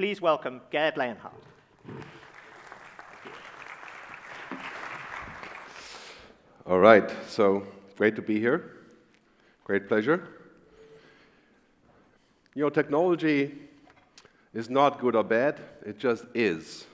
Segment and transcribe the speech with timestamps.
[0.00, 1.30] please welcome Gerd Leonhard.
[6.64, 7.64] All right, so
[7.98, 8.78] great to be here.
[9.62, 10.26] Great pleasure.
[12.54, 13.58] You know, technology
[14.54, 16.86] is not good or bad, it just is.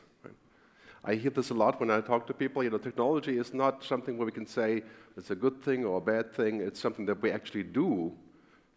[1.05, 2.65] I hear this a lot when I talk to people.
[2.65, 4.83] You know, technology is not something where we can say
[5.17, 6.61] it's a good thing or a bad thing.
[6.61, 8.13] It's something that we actually do,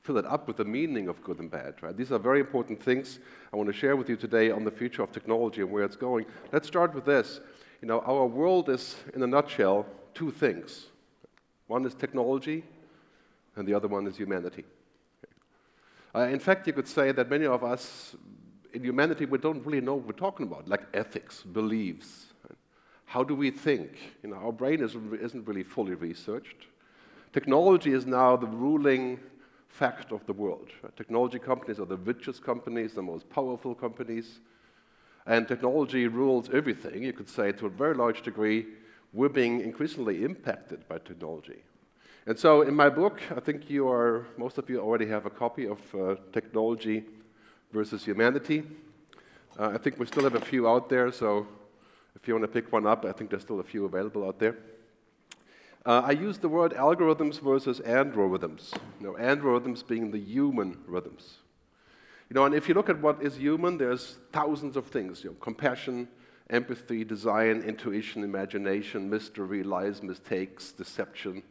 [0.10, 1.76] fill it up with the meaning of good and bad.
[1.84, 1.96] Right?
[1.96, 3.20] These are very important things
[3.54, 5.96] I want to share with you today on the future of technology and where it's
[5.96, 6.26] going.
[6.52, 7.42] Let's start with this.
[7.80, 10.88] You know, our world is, in a nutshell, two things.
[11.68, 12.64] One is technology,
[13.56, 14.64] and the other one is humanity.
[16.16, 18.16] Uh, in fact, you could say that many of us
[18.74, 22.34] in humanity, we don't really know what we're talking about, like ethics, beliefs.
[23.06, 23.92] How do we think?
[24.24, 26.66] You know, our brain isn't, isn't really fully researched.
[27.32, 29.20] Technology is now the ruling
[29.70, 30.70] fact of the world.
[30.98, 34.40] Technology companies are the richest companies, the most powerful companies.
[35.26, 37.04] And technology rules everything.
[37.04, 38.66] You could say to a very large degree,
[39.14, 41.64] we're being increasingly impacted by technology.
[42.26, 45.30] And so in my book, I think you are, most of you already have a
[45.30, 47.06] copy of uh, Technology
[47.72, 48.64] versus Humanity.
[49.58, 51.48] Uh, I think we still have a few out there, so
[52.16, 54.40] if you want to pick one up, I think there's still a few available out
[54.40, 54.58] there.
[55.90, 58.76] Uh, I use the word algorithms versus androrithms.
[59.00, 61.38] You know, androrithms being the human rhythms.
[62.30, 65.24] You know, and if you look at what is human, there's thousands of things.
[65.24, 66.08] You know, compassion,
[66.52, 71.42] empathy, design, intuition, imagination, mystery, lies, mistakes, deception,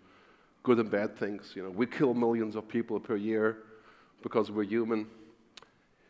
[0.63, 1.55] good and bad things.
[1.57, 3.65] You know, we kill millions of people per year
[4.23, 5.09] because we're human.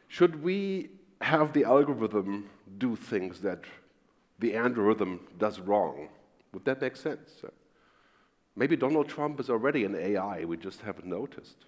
[0.08, 0.90] Should we
[1.22, 3.60] have the algorithm do things that
[4.38, 6.10] the algorithm does wrong?
[6.52, 7.42] Would that make sense?
[8.58, 11.64] Maybe Donald Trump is already an AI, we just haven't noticed.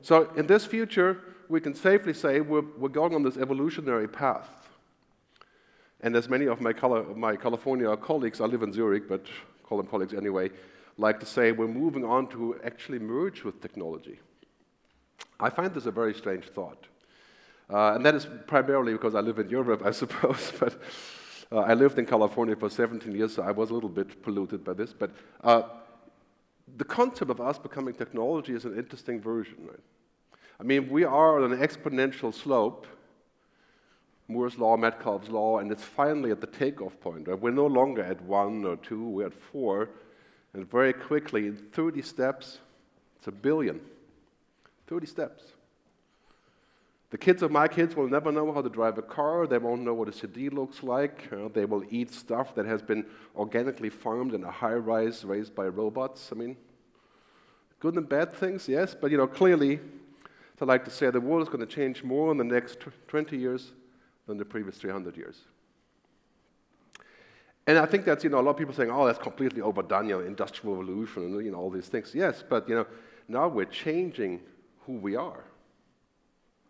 [0.00, 1.20] So in this future,
[1.50, 4.48] we can safely say we're, we're going on this evolutionary path.
[6.00, 6.72] And as many of my,
[7.14, 9.26] my California colleagues, I live in Zurich, but
[9.64, 10.50] call them colleagues anyway,
[10.96, 14.20] like to say we're moving on to actually merge with technology.
[15.38, 16.86] I find this a very strange thought.
[17.68, 20.80] Uh, and that is primarily because I live in Europe, I suppose, but
[21.52, 24.64] uh, I lived in California for 17 years, so I was a little bit polluted
[24.64, 24.92] by this.
[24.92, 25.10] But
[25.42, 25.62] uh,
[26.76, 29.56] the concept of us becoming technology is an interesting version.
[29.66, 29.80] Right?
[30.58, 32.86] I mean, we are on an exponential slope,
[34.28, 37.28] Moore's law, Metcalfe's law, and it's finally at the takeoff point.
[37.28, 37.38] Right?
[37.38, 39.90] We're no longer at one or two, we're at four,
[40.54, 42.58] and very quickly, in 30 steps,
[43.18, 43.80] it's a billion.
[44.86, 45.42] 30 steps.
[47.14, 49.46] The kids of my kids will never know how to drive a car.
[49.46, 51.28] They won't know what a CD looks like.
[51.32, 55.54] Uh, they will eat stuff that has been organically farmed in a high rise raised
[55.54, 56.30] by robots.
[56.32, 56.56] I mean,
[57.78, 59.78] good and bad things, yes, but you know, clearly,
[60.60, 63.38] I like to say the world is going to change more in the next 20
[63.38, 63.70] years
[64.26, 65.36] than the previous 300 years.
[67.68, 70.08] And I think that's, you know, a lot of people saying, oh, that's completely overdone,
[70.08, 72.12] you know, industrial revolution and, you know, all these things.
[72.12, 72.86] Yes, but, you know,
[73.28, 74.40] now we're changing
[74.84, 75.44] who we are.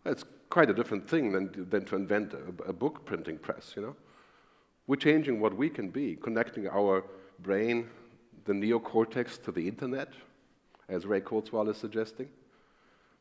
[0.05, 0.23] It's
[0.55, 3.93] quite a different thing than, than to invent a, a book printing press, you know.
[4.87, 7.03] We're changing what we can be, connecting our
[7.39, 7.89] brain,
[8.45, 10.13] the neocortex, to the internet,
[10.87, 12.29] as Ray Kurzweil is suggesting.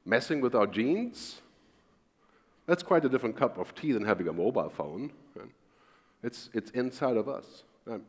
[0.05, 1.41] Messing with our genes,
[2.69, 5.11] that's quite a different cup of tea than having a mobile phone.
[6.23, 7.65] It's, it's inside of us.
[7.91, 8.03] Um,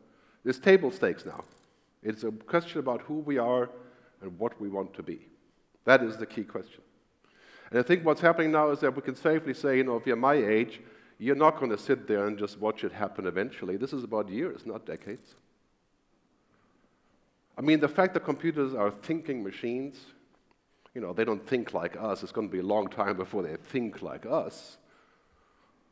[0.44, 1.42] it's table stakes now.
[2.00, 3.70] It's a question about who we are
[4.22, 5.18] and what we want to be.
[5.84, 6.82] That is the key question.
[7.70, 10.06] And I think what's happening now is that we can safely say, you know, if
[10.06, 10.80] you're my age,
[11.18, 13.76] you're not going to sit there and just watch it happen eventually.
[13.76, 15.34] This is about years, not decades.
[17.58, 19.96] I mean, the fact that computers are thinking machines,
[20.94, 22.22] you know, they don't think like us.
[22.22, 24.76] It's going to be a long time before they think like us.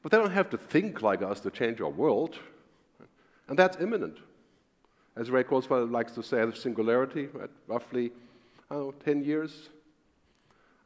[0.03, 2.39] But they don't have to think like us to change our world.
[3.49, 4.19] And that's imminent.
[5.17, 7.51] As Ray Kurzweil likes to say, the singularity, right?
[7.67, 8.13] roughly,
[8.71, 9.71] I don't know, 10 years,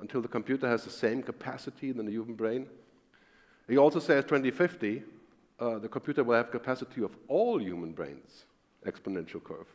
[0.01, 2.69] until the computer has the same capacity than the human brain.
[3.69, 5.03] He also says 2050,
[5.61, 8.45] uh, the computer will have capacity of all human brains,
[8.87, 9.67] exponential curve.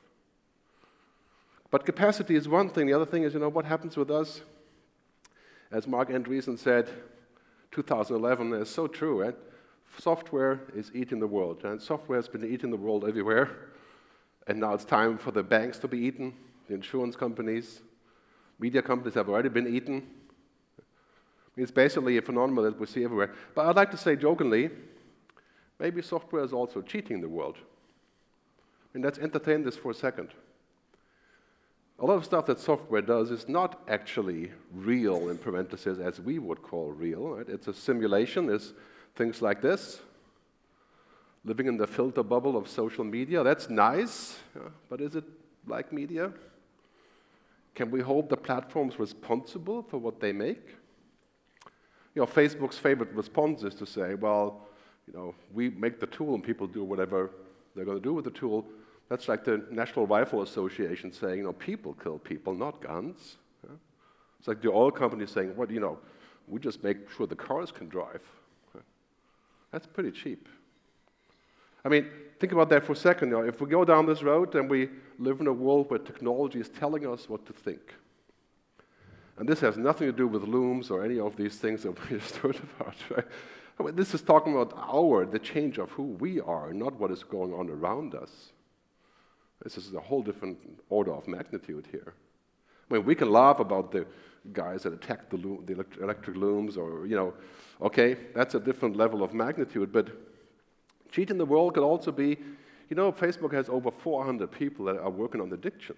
[1.70, 2.88] But capacity is one thing.
[2.88, 4.42] The other thing is, you know, what happens with us?
[5.72, 6.88] As Marc Andreessen said,
[7.72, 9.36] 2011 is so true, right?
[9.98, 13.50] Software is eating the world, and software has been eating the world everywhere.
[14.48, 16.34] And now it's time for the banks to be eaten,
[16.68, 17.82] the insurance companies,
[18.60, 20.08] Media companies have already been eaten.
[21.56, 23.34] It's basically a phenomenon that we see everywhere.
[23.54, 24.70] But I'd like to say jokingly,
[25.80, 27.58] maybe software is also cheating the world.
[28.94, 30.30] And let's entertain this for a second.
[32.00, 36.40] A lot of stuff that software does is not actually real, in parentheses, as we
[36.40, 37.36] would call real.
[37.36, 37.48] Right?
[37.48, 38.50] It's a simulation.
[38.50, 38.74] It's
[39.16, 40.02] things like this.
[41.46, 45.26] Living in the filter bubble of social media, that's nice, yeah, but is it
[45.68, 46.32] like media?
[47.76, 50.76] Can we hold the platforms responsible for what they make?
[52.16, 54.68] You know, Facebook's favorite response is to say, well,
[55.08, 57.32] you know, we make the tool and people do whatever
[57.76, 58.66] they're going to do with the tool.
[59.10, 63.38] That's like the National Rifle Association saying, you know, people kill people, not guns.
[63.64, 63.76] Yeah?
[64.40, 65.98] It's like the oil company saying, well, you know,
[66.48, 68.22] we just make sure the cars can drive.
[68.76, 68.82] Yeah?
[69.72, 70.48] That's pretty cheap.
[71.84, 72.08] I mean,
[72.44, 73.32] think about that for a second.
[73.48, 76.68] If we go down this road and we live in a world where technology is
[76.68, 77.94] telling us what to think,
[79.38, 82.20] and this has nothing to do with looms or any of these things that we
[82.20, 83.26] just heard about, right?
[83.80, 87.12] I mean, this is talking about our, the change of who we are, not what
[87.12, 88.52] is going on around us.
[89.64, 90.58] This is a whole different
[90.90, 92.14] order of magnitude here.
[92.90, 94.06] I mean, we can laugh about the
[94.52, 97.34] guys that attack the, loom, the electric looms, or, you know,
[97.82, 100.10] okay, that's a different level of magnitude, but
[101.14, 102.38] cheating the world could also be,
[102.90, 105.96] you know, Facebook has over 400 people that are working on addiction.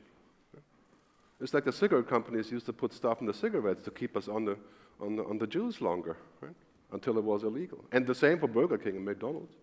[1.41, 4.27] It's like the cigarette companies used to put stuff in the cigarettes to keep us
[4.27, 4.57] on the,
[5.01, 6.55] on the, on the juice longer, right?
[6.91, 7.83] Until it was illegal.
[7.91, 9.53] And the same for Burger King and McDonald's.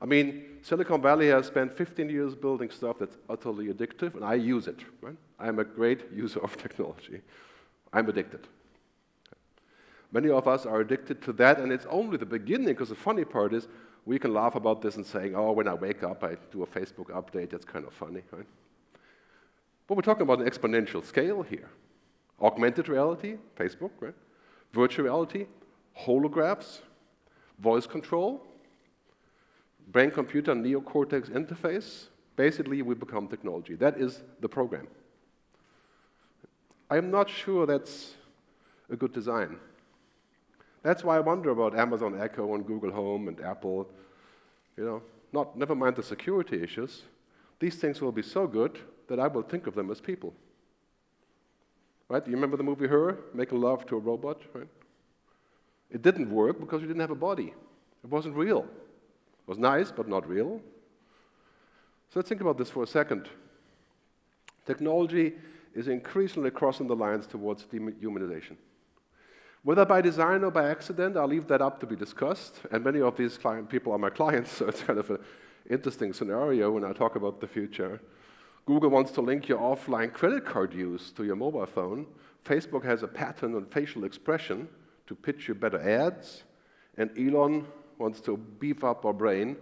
[0.00, 4.34] I mean, Silicon Valley has spent 15 years building stuff that's utterly addictive, and I
[4.34, 5.16] use it, right?
[5.40, 7.20] I'm a great user of technology.
[7.92, 8.46] I'm addicted.
[10.10, 13.24] Many of us are addicted to that, and it's only the beginning, because the funny
[13.24, 13.68] part is
[14.06, 16.66] we can laugh about this and saying, oh, when I wake up, I do a
[16.66, 17.50] Facebook update.
[17.50, 18.46] That's kind of funny, right?
[19.86, 21.68] But we're talking about an exponential scale here.
[22.40, 24.14] Augmented reality, Facebook, right?
[24.72, 25.46] Virtual reality,
[25.98, 26.80] holographs,
[27.58, 28.42] voice control,
[29.88, 32.06] brain-computer neocortex interface.
[32.36, 33.74] Basically, we become technology.
[33.74, 34.86] That is the program.
[36.88, 38.14] I am not sure that's
[38.88, 39.58] a good design.
[40.82, 43.88] That's why I wonder about Amazon Echo and Google Home and Apple.
[44.76, 45.02] You know,
[45.32, 47.02] not, never mind the security issues.
[47.58, 48.78] These things will be so good
[49.08, 50.32] that I will think of them as people.
[52.08, 52.24] Right?
[52.24, 53.18] Do you remember the movie Her?
[53.34, 54.68] Making love to a robot, right?
[55.90, 57.54] It didn't work because you didn't have a body.
[58.04, 58.60] It wasn't real.
[58.60, 60.60] It was nice, but not real.
[62.10, 63.28] So let's think about this for a second.
[64.64, 65.34] Technology
[65.74, 68.56] is increasingly crossing the lines towards dehumanization.
[69.62, 72.60] Whether by design or by accident, I'll leave that up to be discussed.
[72.70, 73.38] And many of these
[73.68, 75.18] people are my clients, so it's kind of an
[75.68, 78.00] interesting scenario when I talk about the future.
[78.66, 82.06] Google wants to link your offline credit card use to your mobile phone.
[82.44, 84.68] Facebook has a pattern on facial expression
[85.06, 86.44] to pitch you better ads.
[86.96, 87.66] And Elon
[87.96, 89.56] wants to beef up our brain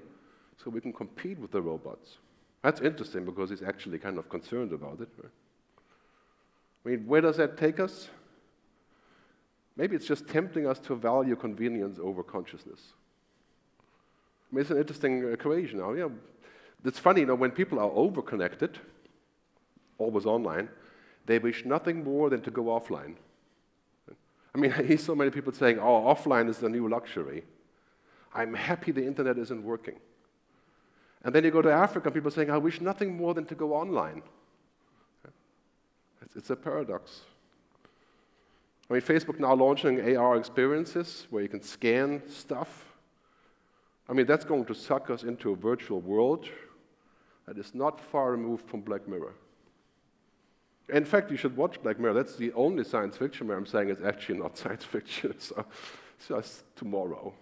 [0.63, 2.19] so we can compete with the robots.
[2.63, 5.09] That's interesting because he's actually kind of concerned about it.
[5.23, 5.33] Right?
[6.85, 8.09] I mean, where does that take us?
[9.77, 12.81] Maybe it's just tempting us to value convenience over consciousness.
[14.51, 15.93] I mean, it's an interesting equation now.
[15.93, 16.09] Yeah,
[16.85, 18.77] it's funny, you know, when people are overconnected,
[19.99, 20.69] always online,
[21.27, 23.17] they wish nothing more than to go offline.
[24.55, 27.45] I mean, I hear so many people saying, oh, offline is the new luxury.
[28.35, 29.97] I'm happy the internet isn't working.
[31.25, 33.55] And then you go to Africa, and people saying, I wish nothing more than to
[33.55, 34.23] go online.
[36.35, 37.23] It's a paradox.
[38.89, 42.85] I mean, Facebook now launching AR experiences where you can scan stuff.
[44.09, 46.47] I mean, that's going to suck us into a virtual world
[47.47, 49.35] that is not far removed from Black Mirror.
[50.89, 52.15] In fact, you should watch Black Mirror.
[52.15, 55.35] That's the only science fiction where I'm saying it's actually not science fiction.
[55.39, 55.65] So
[56.19, 57.33] it's just tomorrow.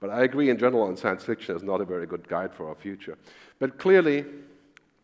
[0.00, 2.68] But I agree in general on science fiction is not a very good guide for
[2.68, 3.16] our future.
[3.58, 4.26] But clearly,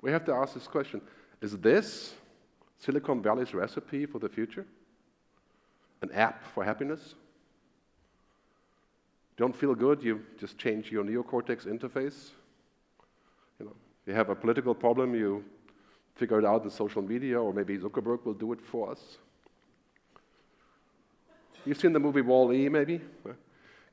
[0.03, 1.01] we have to ask this question
[1.41, 2.13] Is this
[2.79, 4.67] Silicon Valley's recipe for the future?
[6.03, 7.15] An app for happiness?
[9.37, 12.31] Don't feel good, you just change your neocortex interface.
[13.59, 13.77] You know,
[14.07, 15.45] you have a political problem, you
[16.15, 19.19] figure it out in social media, or maybe Zuckerberg will do it for us.
[21.65, 23.01] You've seen the movie Wall-E, maybe?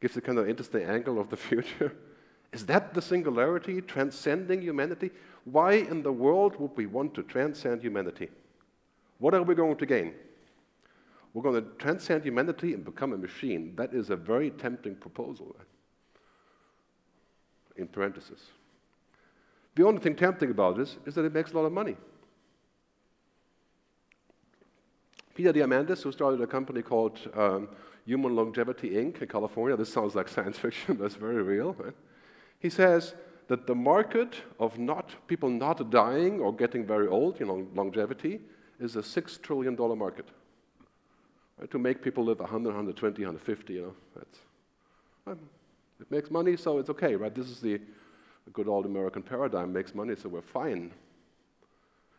[0.02, 1.96] Gives a kind of interesting angle of the future.
[2.52, 5.12] Is that the singularity, transcending humanity?
[5.46, 8.30] Why in the world would we want to transcend humanity?
[9.20, 10.14] What are we going to gain?
[11.34, 13.74] We're going to transcend humanity and become a machine.
[13.76, 15.56] That is a very tempting proposal.
[17.76, 18.42] In parentheses.
[19.76, 21.96] The only thing tempting about this is that it makes a lot of money.
[25.36, 27.70] Peter Diamandis, who started a company called um,
[28.08, 29.22] Human Longevity Inc.
[29.22, 31.74] in California, this sounds like science fiction, but it's very real.
[31.74, 31.94] Right?
[32.60, 33.14] He says
[33.48, 38.40] that the market of not people not dying or getting very old, you know, longevity,
[38.80, 40.26] is a six trillion dollar market.
[41.60, 44.40] Right, to make people live 100, 120, 150, you know, that's,
[45.28, 45.40] um,
[46.00, 47.34] it makes money, so it's okay, right?
[47.34, 47.80] This is the
[48.54, 50.92] good old American paradigm, makes money, so we're fine.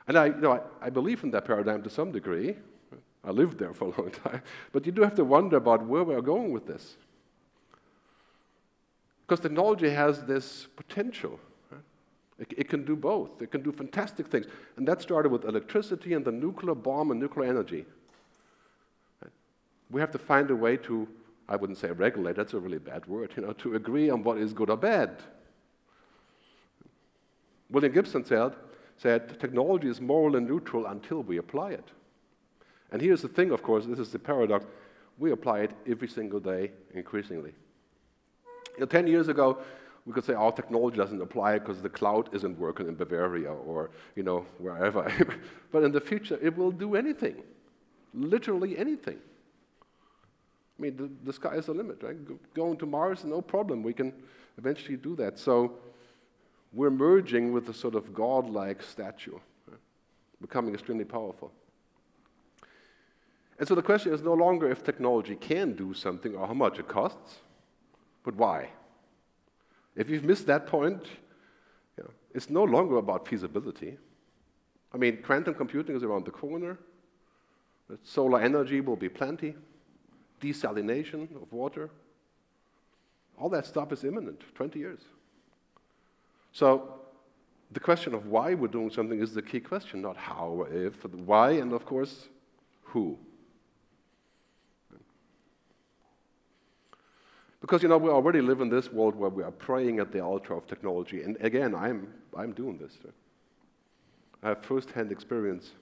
[0.06, 2.56] And I, you know, I, I believe in that paradigm to some degree.
[3.24, 4.42] I lived there for a long time.
[4.72, 6.96] But you do have to wonder about where we're going with this.
[9.26, 11.38] Because technology has this potential.
[12.38, 13.42] It, it, can do both.
[13.42, 14.46] It can do fantastic things.
[14.76, 17.84] And that started with electricity and the nuclear bomb and nuclear energy.
[19.90, 21.08] We have to find a way to,
[21.48, 24.38] I wouldn't say regulate, that's a really bad word, you know, to agree on what
[24.38, 25.22] is good or bad.
[27.70, 28.52] William Gibson said,
[28.96, 31.90] said technology is moral and neutral until we apply it.
[32.90, 34.64] And here's the thing, of course, this is the paradox.
[35.18, 37.52] We apply it every single day, increasingly.
[38.74, 39.58] You know, 10 years ago,
[40.06, 43.90] we could say our technology doesn't apply because the cloud isn't working in Bavaria or
[44.16, 45.12] you know wherever.
[45.70, 47.42] but in the future, it will do anything,
[48.14, 49.18] literally anything.
[50.78, 52.16] I mean, the, the sky is the limit, right?
[52.54, 53.82] going to Mars, no problem.
[53.82, 54.12] We can
[54.58, 55.38] eventually do that.
[55.38, 55.72] So
[56.72, 59.80] we're merging with a sort of godlike statue, right?
[60.40, 61.50] becoming extremely powerful.
[63.58, 66.78] And so the question is no longer if technology can do something or how much
[66.78, 67.38] it costs,
[68.22, 68.68] but why?
[69.96, 71.02] If you've missed that point,
[71.96, 73.98] you know, it's no longer about feasibility.
[74.94, 76.78] I mean, quantum computing is around the corner.
[78.04, 79.56] Solar energy will be plenty.
[80.40, 81.90] Desalination of water.
[83.38, 85.00] All that stuff is imminent, 20 years.
[86.52, 86.98] So
[87.70, 91.50] the question of why we're doing something is the key question, not how if, why,
[91.52, 92.28] and of course,
[92.82, 93.18] who.
[97.60, 100.20] Because, you know, we already live in this world where we are praying at the
[100.20, 101.22] altar of technology.
[101.22, 102.96] And again, I'm, I'm doing this.
[104.42, 105.72] I have first-hand experience.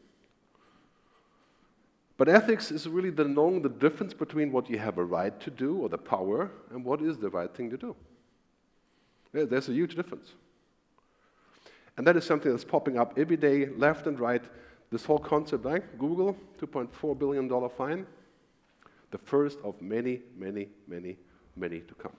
[2.17, 5.51] But ethics is really the knowing the difference between what you have a right to
[5.51, 7.95] do or the power and what is the right thing to do.
[9.33, 10.33] There's a huge difference.
[11.99, 14.45] And that is something that's popping up every day, left and right.
[14.91, 18.07] This whole concept, like Google, $2.4 billion fine,
[19.11, 21.17] the first of many, many, many
[21.57, 22.13] many to come.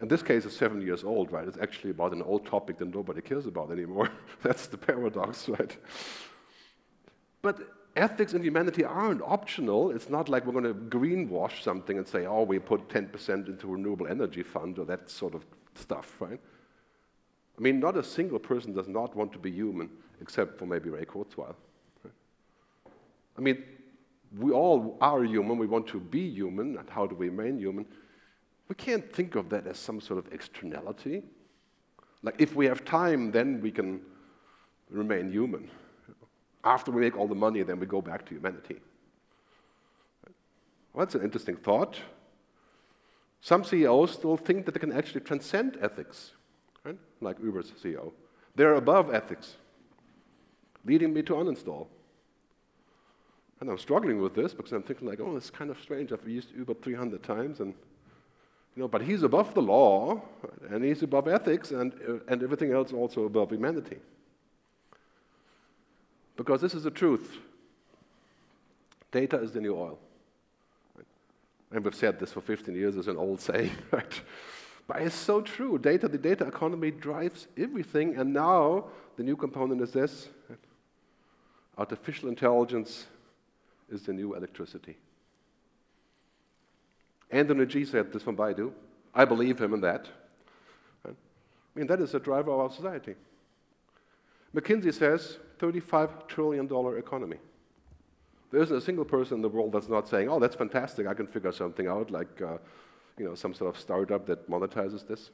[0.00, 1.46] And this case is seven years old, right?
[1.46, 4.08] It's actually about an old topic that nobody cares about anymore.
[4.42, 5.76] That's the paradox, right?
[7.42, 7.60] But
[8.00, 9.90] ethics and humanity aren't optional.
[9.90, 13.66] It's not like we're going to greenwash something and say, oh, we put 10% into
[13.66, 16.40] renewable energy fund or that sort of stuff, right?
[17.58, 19.90] I mean, not a single person does not want to be human,
[20.20, 21.54] except for maybe Ray Kurzweil.
[22.02, 22.14] Right?
[23.36, 23.62] I mean,
[24.38, 27.84] we all are human, we want to be human, and how do we remain human?
[28.68, 31.22] We can't think of that as some sort of externality.
[32.22, 34.00] Like, if we have time, then we can
[34.90, 35.70] remain human.
[36.64, 38.80] After we make all the money, then we go back to humanity.
[40.92, 41.98] Well, that's an interesting thought.
[43.40, 46.32] Some CEOs still think that they can actually transcend ethics,
[46.84, 46.98] right?
[47.20, 48.12] like Uber's CEO.
[48.54, 49.56] They're above ethics,
[50.84, 51.86] leading me to uninstall.
[53.60, 56.12] And I'm struggling with this because I'm thinking like, oh, it's kind of strange.
[56.12, 57.74] I've used Uber 300 times, and
[58.76, 60.20] you know, but he's above the law,
[60.70, 63.98] and he's above ethics, and uh, and everything else also above humanity.
[66.40, 67.36] Because this is the truth.
[69.12, 69.98] Data is the new oil.
[71.70, 74.20] And we've said this for 15 years as an old saying, right?
[74.88, 75.76] But it's so true.
[75.76, 78.86] Data, the data economy drives everything, and now
[79.18, 80.30] the new component is this
[81.76, 83.04] artificial intelligence
[83.90, 84.96] is the new electricity.
[87.30, 88.72] Andrew Ng said this from Baidu.
[89.14, 90.08] I believe him in that.
[91.06, 91.10] I
[91.74, 93.14] mean, that is the driver of our society.
[94.54, 96.66] McKinsey says $35 trillion
[96.98, 97.36] economy.
[98.50, 101.14] There isn't a single person in the world that's not saying, oh, that's fantastic, I
[101.14, 102.58] can figure something out, like uh,
[103.16, 105.30] you know, some sort of startup that monetizes this.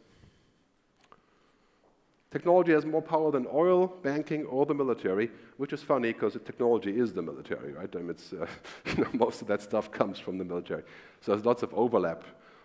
[2.31, 6.91] Technology has more power than oil, banking, or the military, which is funny because technology
[6.91, 7.89] is the military, right?
[7.95, 8.47] I mean, it's, uh,
[8.97, 10.83] you know, most of that stuff comes from the military.
[11.23, 12.25] So there's lots of overlap.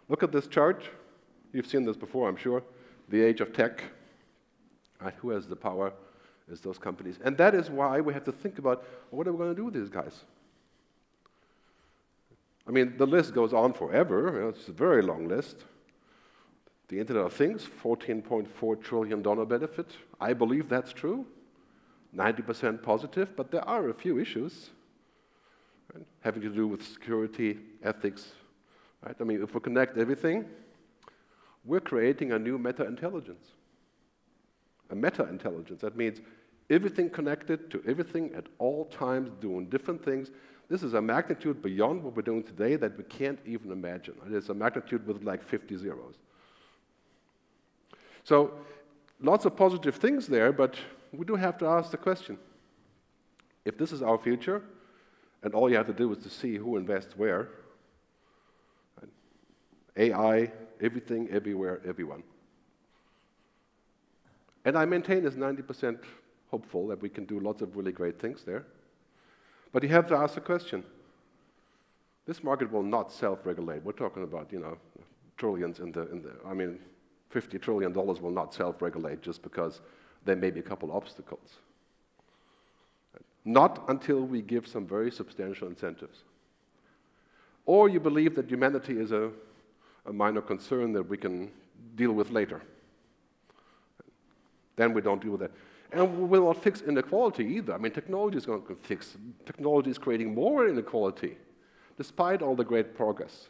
[0.09, 0.83] Look at this chart.
[1.53, 2.63] You've seen this before, I'm sure.
[3.09, 3.83] The age of tech.
[4.99, 5.13] Right?
[5.19, 5.93] Who has the power?
[6.51, 7.17] Is those companies.
[7.23, 9.65] And that is why we have to think about what are we going to do
[9.65, 10.25] with these guys?
[12.67, 14.49] I mean, the list goes on forever.
[14.49, 15.63] It's a very long list.
[16.89, 19.87] The Internet of Things, $14.4 trillion benefit.
[20.19, 21.25] I believe that's true.
[22.15, 24.71] 90% positive, but there are a few issues
[25.93, 28.33] right, having to do with security, ethics.
[29.05, 29.15] Right?
[29.17, 30.45] I mean, if we connect everything,
[31.63, 33.45] we're creating a new meta intelligence.
[34.89, 35.79] A meta intelligence.
[35.79, 36.19] That means
[36.71, 40.31] everything connected to everything at all times, doing different things.
[40.69, 44.15] This is a magnitude beyond what we're doing today that we can't even imagine.
[44.31, 46.15] It's a magnitude with like 50 zeros.
[48.23, 48.53] So
[49.19, 50.75] lots of positive things there, but
[51.11, 52.37] we do have to ask the question.
[53.65, 54.63] If this is our future,
[55.43, 57.49] and all you have to do is to see who invests where,
[59.97, 62.23] AI, everything, everywhere, everyone.
[64.63, 65.99] And I maintain as 90%
[66.51, 68.65] hopeful that we can do lots of really great things there.
[69.71, 70.83] But you have to ask the question.
[72.27, 73.83] This market will not self-regulate.
[73.83, 74.77] We're talking about, you know,
[75.37, 76.77] trillions in the, in the I mean,
[77.33, 79.81] $50 trillion will not self-regulate just because
[80.25, 81.55] there may be a couple obstacles.
[83.43, 86.19] Not until we give some very substantial incentives.
[87.65, 89.31] Or you believe that humanity is a,
[90.05, 91.49] a minor concern that we can
[91.95, 92.61] deal with later.
[94.75, 95.51] Then we don't deal with that.
[95.91, 97.73] And we will not fix inequality either.
[97.73, 99.17] I mean, technology is going to fix.
[99.45, 101.37] Technology is creating more inequality,
[101.97, 103.49] despite all the great progress.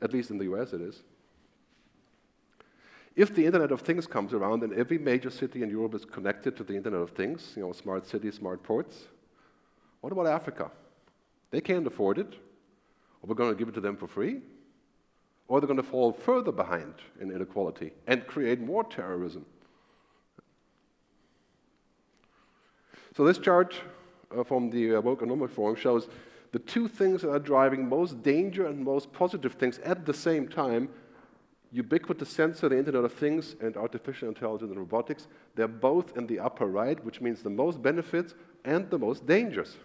[0.00, 1.02] At least in the US, it is.
[3.14, 6.56] If the Internet of Things comes around and every major city in Europe is connected
[6.56, 9.04] to the Internet of Things, you know, smart cities, smart ports,
[10.00, 10.70] what about Africa?
[11.50, 12.34] They can't afford it.
[13.22, 14.40] Are we going to give it to them for free?
[15.46, 19.44] Or they're going to fall further behind in inequality and create more terrorism.
[23.16, 23.74] So this chart
[24.36, 26.08] uh, from the uh, World Economic Forum shows
[26.52, 30.48] the two things that are driving most danger and most positive things at the same
[30.48, 30.88] time
[31.72, 36.38] ubiquitous sensor, the Internet of Things, and artificial intelligence and robotics, they're both in the
[36.38, 39.78] upper right, which means the most benefits and the most dangers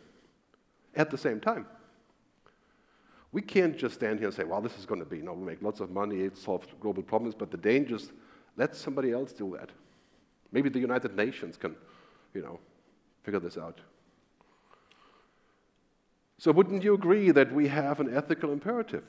[0.96, 1.66] at the same time.
[3.32, 5.34] We can't just stand here and say, well, this is going to be, you know,
[5.34, 8.12] we make lots of money, it solves global problems, but the dangers,
[8.58, 9.70] let somebody else do that.
[10.52, 11.76] Maybe the United Nations can,
[12.34, 12.60] you know,
[13.28, 13.82] figure this out.
[16.38, 19.04] So wouldn't you agree that we have an ethical imperative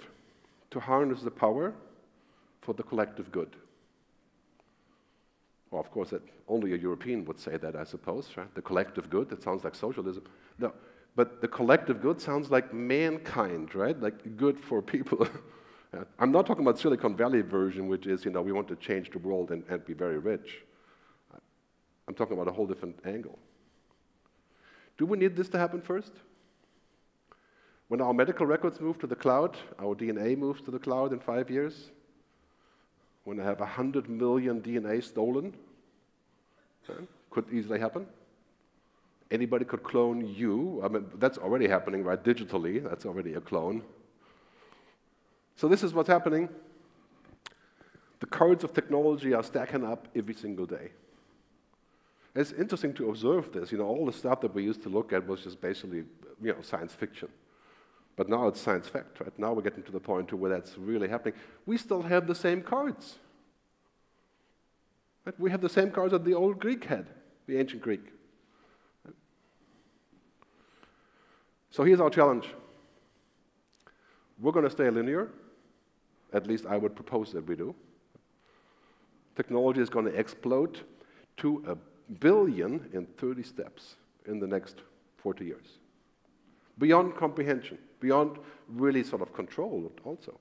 [0.71, 1.73] to harness the power
[2.61, 3.55] for the collective good.
[5.71, 8.53] Well, of course, that only a European would say that, I suppose, right?
[8.57, 10.25] The collective good, that sounds like socialism.
[10.59, 10.73] No,
[11.14, 13.97] but the collective good sounds like mankind, right?
[14.01, 15.29] Like good for people.
[16.19, 19.12] I'm not talking about Silicon Valley version, which is, you know, we want to change
[19.12, 20.64] the world and, and be very rich.
[22.09, 23.38] I'm talking about a whole different angle.
[24.99, 26.13] Do we need this to happen first?
[27.87, 31.21] When our medical records move to the cloud, our DNA moves to the cloud in
[31.21, 31.91] five years,
[33.25, 35.55] when I have 100 million DNA stolen,
[36.89, 38.07] okay, could easily happen.
[39.31, 40.81] Anybody could clone you.
[40.83, 42.23] I mean, that's already happening, right?
[42.23, 43.83] Digitally, that's already a clone.
[45.57, 46.49] So this is what's happening.
[48.21, 50.91] The cards of technology are stacking up every single day.
[52.35, 53.73] It's interesting to observe this.
[53.73, 56.05] You know, all the stuff that we used to look at was just basically,
[56.41, 57.29] you know, science fiction.
[58.17, 59.37] But now it's science fact, right?
[59.38, 61.35] Now we're getting to the point where that's really happening.
[61.67, 63.17] We still have the same cards.
[65.25, 65.38] Right?
[65.38, 67.07] We have the same cards that the old Greek had,
[67.47, 68.12] the ancient Greek.
[71.71, 72.47] So here's our challenge.
[74.41, 75.29] We're going to stay linear.
[76.33, 77.75] At least I would propose that we do.
[79.37, 80.81] Technology is going to explode
[81.38, 81.77] to a
[82.21, 84.77] billion in 30 steps in the next
[85.18, 85.66] 40 years.
[86.79, 90.38] Beyond comprehension beyond really sort of control also.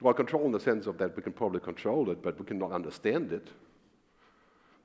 [0.00, 2.72] Well, control in the sense of that we can probably control it, but we cannot
[2.72, 3.48] understand it.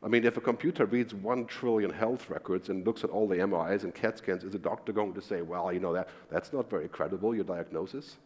[0.04, 3.38] I mean, if a computer reads one trillion health records and looks at all the
[3.38, 6.54] MRIs and CAT scans, is a doctor going to say, well, you know, that, that's
[6.54, 8.18] not very credible, your diagnosis?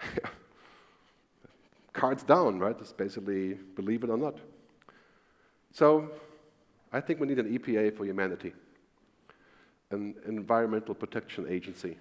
[1.92, 2.76] Cards down, right?
[2.80, 4.38] It's basically believe it or not.
[5.74, 6.08] So
[6.90, 8.54] I think we need an EPA for humanity
[9.90, 11.96] an environmental protection agency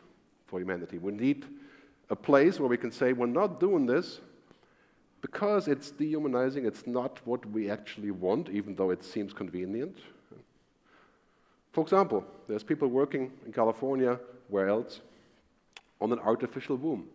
[0.48, 0.98] for humanity.
[0.98, 1.46] We need
[2.10, 4.20] a place where we can say we're not doing this
[5.22, 9.98] because it's dehumanizing, it's not what we actually want, even though it seems convenient.
[11.72, 15.00] For example, there's people working in California, where else,
[16.02, 17.08] on an artificial womb,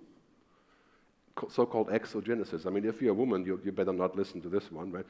[1.51, 2.67] so-called ectogenesis.
[2.67, 5.07] I mean, if you're a woman, you, you better not listen to this one, right?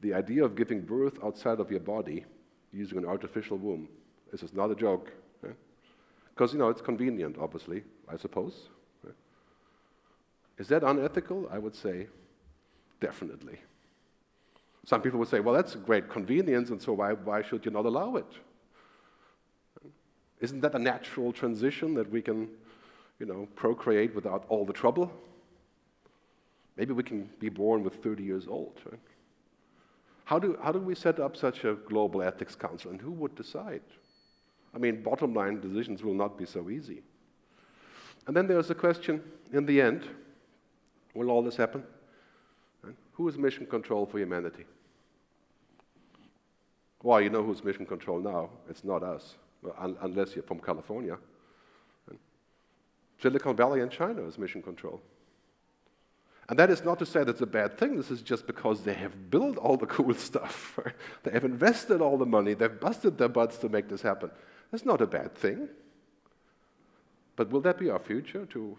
[0.00, 2.24] The idea of giving birth outside of your body
[2.72, 3.88] using an artificial womb
[4.30, 5.12] this is not a joke.
[5.44, 5.52] Eh?
[6.34, 8.68] Because, you know, it's convenient, obviously, I suppose.
[9.06, 9.12] Eh?
[10.58, 11.48] Is that unethical?
[11.50, 12.08] I would say
[13.00, 13.58] definitely.
[14.84, 17.70] Some people would say, well, that's a great convenience, and so why, why should you
[17.70, 18.32] not allow it?
[20.40, 22.48] Isn't that a natural transition that we can,
[23.18, 25.10] you know, procreate without all the trouble?
[26.76, 28.78] Maybe we can be born with 30 years old.
[28.84, 29.00] Right?
[30.26, 33.36] How, do, how do we set up such a global ethics council, and who would
[33.36, 33.82] decide?
[34.74, 37.02] I mean, bottom line decisions will not be so easy.
[38.26, 40.08] And then there's the question in the end
[41.14, 41.84] will all this happen?
[43.12, 44.64] Who is mission control for humanity?
[47.04, 48.50] Well, you know who's mission control now.
[48.68, 49.36] It's not us,
[49.78, 51.18] un unless you're from California.
[53.22, 55.00] Silicon Valley and China is mission control.
[56.48, 57.96] And that is not to say that's a bad thing.
[57.96, 60.78] This is just because they have built all the cool stuff.
[61.24, 62.54] they have invested all the money.
[62.54, 64.30] They've busted their butts to make this happen.
[64.70, 65.68] That's not a bad thing.
[67.34, 68.76] But will that be our future, to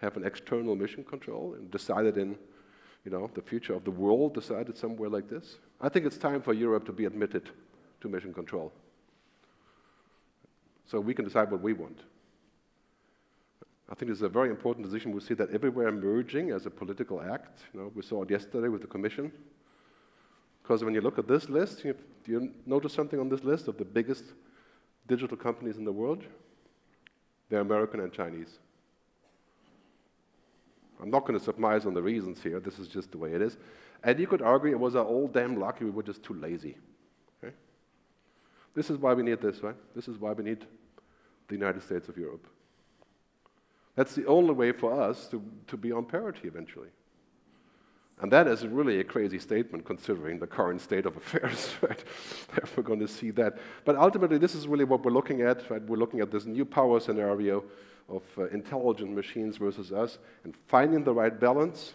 [0.00, 2.36] have an external mission control and decided in,
[3.04, 5.58] you know, the future of the world decided somewhere like this?
[5.80, 7.50] I think it's time for Europe to be admitted
[8.00, 8.72] to mission control.
[10.86, 12.00] So we can decide what we want.
[13.90, 15.12] I think it's a very important decision.
[15.12, 17.62] We see that everywhere emerging as a political act.
[17.74, 19.32] You know, we saw it yesterday with the Commission.
[20.62, 23.66] Because when you look at this list, you, do you notice something on this list
[23.66, 24.24] of the biggest
[25.08, 26.22] digital companies in the world?
[27.48, 28.58] They're American and Chinese.
[31.02, 32.60] I'm not going to surmise on the reasons here.
[32.60, 33.56] This is just the way it is.
[34.04, 36.76] And you could argue it was our old damn lucky we were just too lazy.
[37.42, 37.54] Okay?
[38.74, 39.74] This is why we need this, right?
[39.96, 40.64] This is why we need
[41.48, 42.46] the United States of Europe.
[44.00, 46.88] That's the only way for us to, to be on parity eventually.
[48.22, 52.02] And that is really a crazy statement considering the current state of affairs, right?
[52.74, 53.58] we're going to see that.
[53.84, 55.82] But ultimately, this is really what we're looking at, right?
[55.82, 57.62] We're looking at this new power scenario
[58.08, 61.92] of uh, intelligent machines versus us, and finding the right balance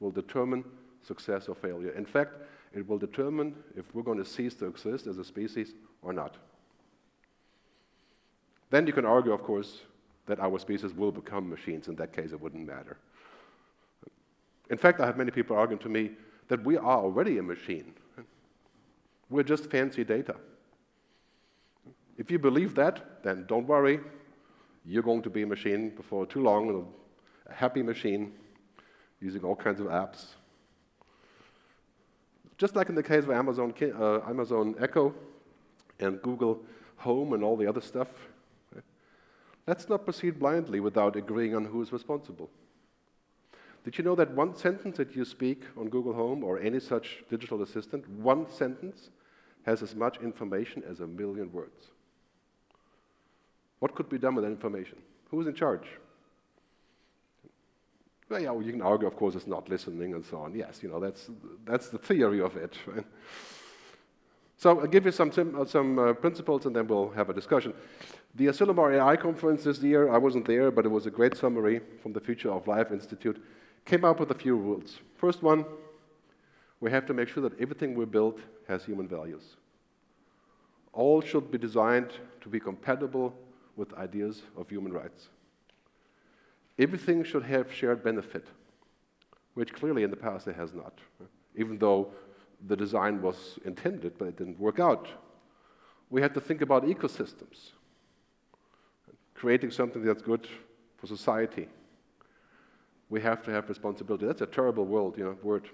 [0.00, 0.64] will determine
[1.02, 1.90] success or failure.
[1.90, 2.38] In fact,
[2.72, 6.38] it will determine if we're going to cease to exist as a species or not.
[8.70, 9.82] Then you can argue, of course,
[10.26, 11.88] that our species will become machines.
[11.88, 12.96] In that case, it wouldn't matter.
[14.70, 16.12] In fact, I have many people arguing to me
[16.48, 17.94] that we are already a machine.
[19.28, 20.36] We're just fancy data.
[22.16, 24.00] If you believe that, then don't worry.
[24.84, 26.86] You're going to be a machine before too long,
[27.48, 28.32] a happy machine
[29.20, 30.26] using all kinds of apps.
[32.56, 35.14] Just like in the case of Amazon, uh, Amazon Echo
[35.98, 36.62] and Google
[36.98, 38.08] Home and all the other stuff,
[39.66, 42.50] Let's not proceed blindly without agreeing on who is responsible.
[43.84, 47.22] Did you know that one sentence that you speak on Google Home or any such
[47.28, 49.10] digital assistant, one sentence
[49.64, 51.90] has as much information as a million words?
[53.80, 54.98] What could be done with that information?
[55.30, 55.86] Who is in charge?
[58.28, 60.54] Well, yeah, well, you can argue, of course, it's not listening and so on.
[60.54, 61.28] Yes, you know, that's,
[61.66, 62.74] that's the theory of it.
[62.86, 63.04] Right?
[64.64, 67.74] So I'll give you some, uh, some uh, principles and then we'll have a discussion.
[68.34, 71.82] The Asilomar AI conference this year, I wasn't there, but it was a great summary
[72.02, 73.44] from the Future of Life Institute,
[73.84, 75.00] came up with a few rules.
[75.18, 75.66] First one,
[76.80, 79.42] we have to make sure that everything we build has human values.
[80.94, 83.34] All should be designed to be compatible
[83.76, 85.28] with ideas of human rights.
[86.78, 88.46] Everything should have shared benefit,
[89.52, 90.98] which clearly in the past it has not,
[91.54, 92.14] even though
[92.66, 95.08] the design was intended, but it didn't work out.
[96.10, 97.72] We had to think about ecosystems,
[99.34, 100.46] creating something that's good
[100.96, 101.68] for society.
[103.10, 104.26] We have to have responsibility.
[104.26, 105.68] That's a terrible world, you know, word.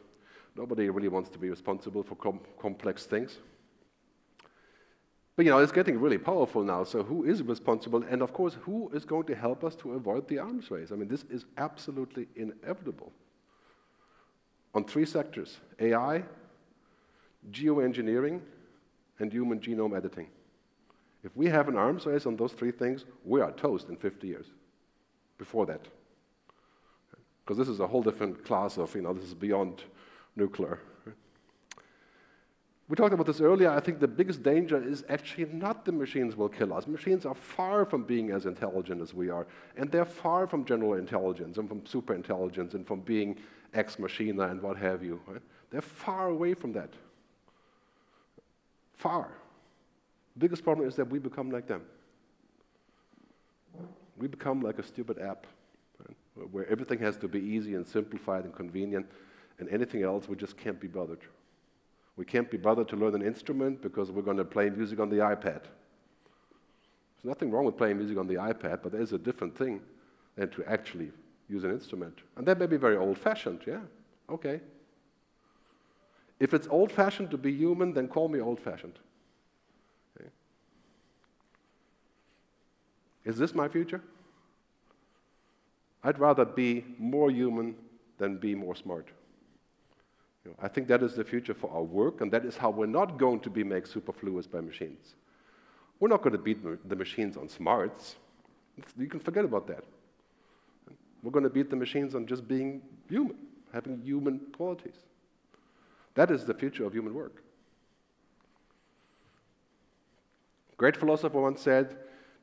[0.57, 3.39] Nobody really wants to be responsible for com complex things.
[5.37, 6.85] But you know, it's getting really powerful now.
[6.85, 8.03] So who is responsible?
[8.03, 10.93] And of course, who is going to help us to avoid the arms race?
[10.93, 13.13] I mean, this is absolutely inevitable.
[14.75, 16.25] On three sectors, AI,
[17.51, 18.41] geoengineering,
[19.21, 20.29] and human genome editing.
[21.23, 24.27] If we have an arms race on those three things, we are toast in 50
[24.27, 24.47] years.
[25.39, 25.87] Before that.
[27.45, 29.85] Because this is a whole different class of, you know, this is beyond
[30.37, 30.81] nuclear.
[32.89, 33.71] We talked about this earlier.
[33.71, 36.89] I think the biggest danger is actually not the machines will kill us.
[36.89, 39.47] Machines are far from being as intelligent as we are.
[39.77, 43.39] And they're far from general intelligence and from super intelligence and from being
[43.75, 45.21] ex machina and what have you.
[45.29, 45.41] Right?
[45.71, 46.91] They're far away from that.
[49.01, 49.29] Far.
[50.37, 51.83] Biggest problem is that we become like them.
[54.19, 55.47] We become like a stupid app
[56.07, 56.53] right?
[56.53, 59.07] where everything has to be easy and simplified and convenient,
[59.59, 61.21] and anything else we just can't be bothered.
[62.17, 65.09] We can't be bothered to learn an instrument because we're going to play music on
[65.09, 65.63] the iPad.
[65.63, 69.81] There's nothing wrong with playing music on the iPad, but there's a different thing
[70.37, 71.11] than to actually
[71.49, 72.19] use an instrument.
[72.37, 73.81] And that may be very old fashioned, yeah,
[74.29, 74.61] okay.
[76.41, 78.99] If it's old fashioned to be human, then call me old fashioned.
[80.19, 80.31] Okay.
[83.27, 84.03] Is this my future?
[86.03, 87.77] I'd rather be more human
[88.17, 89.09] than be more smart.
[90.45, 92.71] You know, I think that is the future for our work, and that is how
[92.71, 95.15] we're not going to be made superfluous by machines.
[95.99, 98.17] We're not going to beat the machines on smarts.
[98.99, 99.85] You can forget about that.
[101.23, 103.37] We're going to beat the machines on just being human,
[103.75, 104.97] having human qualities.
[106.21, 107.43] That is the future of human work.
[110.77, 111.97] Great philosopher once said,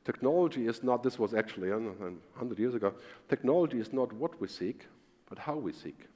[0.04, 2.92] technology is not, this was actually 100 years ago,
[3.28, 4.86] technology is not what we seek,
[5.28, 6.08] but how we seek.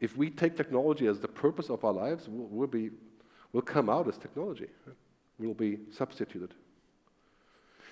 [0.00, 2.88] If we take technology as the purpose of our lives, we'll, we'll be,
[3.52, 4.68] we'll come out as technology.
[5.38, 6.54] We'll be substituted.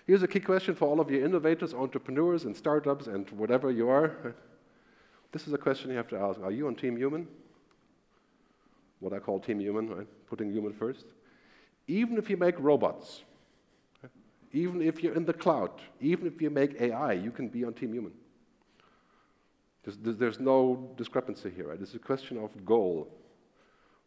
[0.07, 3.91] Here's a key question for all of you innovators, entrepreneurs, and startups, and whatever you
[3.91, 4.35] are.
[5.31, 6.41] This is a question you have to ask.
[6.41, 7.29] Are you on Team Human?
[9.03, 10.07] What I call Team Human, right?
[10.29, 11.07] Putting human first.
[11.88, 13.23] Even if you make robots,
[14.53, 17.73] even if you're in the cloud, even if you make AI, you can be on
[17.73, 18.12] Team Human.
[19.83, 21.79] There's, there's no discrepancy here, right?
[21.81, 23.09] It's a question of goal.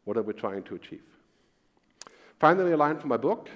[0.05, 1.03] What are we trying to achieve?
[2.39, 3.49] Finally, a line from my book.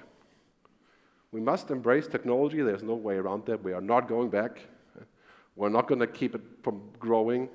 [1.32, 2.62] We must embrace technology.
[2.62, 3.64] There's no way around that.
[3.64, 4.60] We are not going back.
[5.56, 7.48] We're not going to keep it from growing.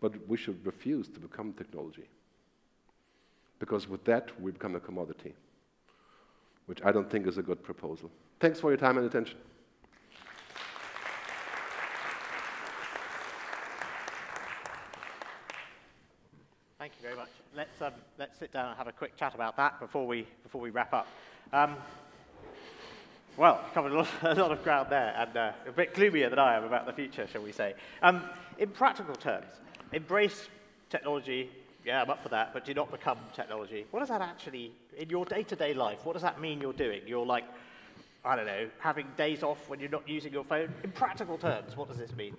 [0.00, 2.04] But we should refuse to become technology.
[3.58, 5.34] Because with that, we become a commodity,
[6.66, 8.10] which I don't think is a good proposal.
[8.38, 9.38] Thanks for your time and attention.
[16.78, 17.30] Thank you very much.
[17.56, 20.60] Let's, um, let's sit down and have a quick chat about that before we, before
[20.60, 21.08] we wrap up.
[21.52, 21.76] Um,
[23.36, 26.38] well, covered a lot, a lot, of ground there, and uh, a bit gloomier than
[26.38, 27.74] I am about the future, shall we say.
[28.02, 28.22] Um,
[28.58, 29.46] in practical terms,
[29.92, 30.48] embrace
[30.90, 31.50] technology,
[31.86, 33.86] yeah, I'm up for that, but do not become technology.
[33.92, 37.02] What does that actually, in your day-to-day -day life, what does that mean you're doing?
[37.06, 37.46] You're like,
[38.24, 40.68] I don't know, having days off when you're not using your phone?
[40.84, 42.34] In practical terms, what does this mean?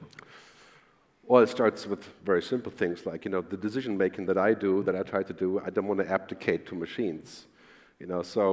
[1.29, 4.53] Well, it starts with very simple things like, you know, the decision making that I
[4.53, 7.47] do, that I try to do, I don't want to abdicate to machines.
[7.99, 8.43] You know, so.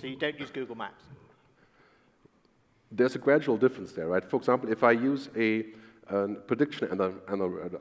[0.00, 1.04] So you don't use Google Maps?
[2.96, 4.24] there's a gradual difference there, right?
[4.24, 5.66] For example, if I use a,
[6.08, 6.88] a prediction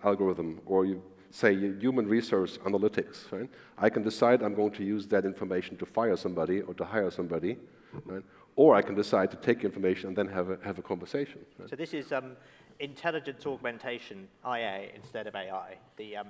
[0.03, 3.49] algorithm or you say human resource analytics, right?
[3.77, 7.09] I can decide I'm going to use that information to fire somebody or to hire
[7.09, 7.57] somebody,
[8.05, 8.23] right?
[8.55, 11.39] Or I can decide to take information and then have a, have a conversation.
[11.57, 11.69] Right?
[11.71, 12.37] So this is um,
[12.79, 15.77] intelligence augmentation, IA, instead of AI.
[15.97, 16.27] The, um,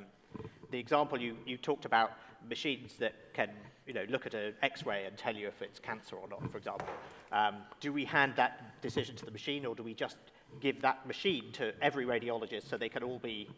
[0.71, 2.11] the example you, you talked about
[2.47, 3.49] machines that can
[3.85, 6.57] you know, look at an X-ray and tell you if it's cancer or not, for
[6.57, 6.87] example.
[7.33, 10.15] Um, do we hand that decision to the machine, or do we just
[10.61, 13.49] give that machine to every radiologist so they can all be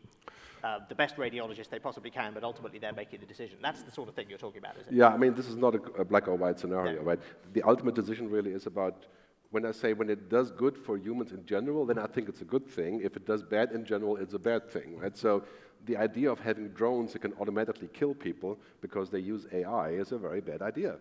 [0.65, 3.57] uh, the best radiologist they possibly can, but ultimately they're making the decision.
[3.61, 4.93] That's the sort of thing you're talking about, is it?
[4.93, 7.09] Yeah, I mean, this is not a, a black or white scenario, yeah.
[7.09, 7.19] right?
[7.53, 9.05] The ultimate decision really is about
[9.51, 12.41] when I say when it does good for humans in general, then I think it's
[12.41, 13.01] a good thing.
[13.03, 15.15] If it does bad in general, it's a bad thing, right?
[15.15, 15.43] So
[15.85, 20.11] the idea of having drones that can automatically kill people because they use AI is
[20.13, 20.95] a very bad idea.